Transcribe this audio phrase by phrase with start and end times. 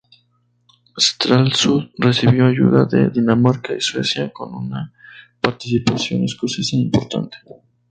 [0.99, 4.91] Stralsund recibió ayuda de Dinamarca y Suecia, con una
[5.39, 7.37] participación escocesa importante.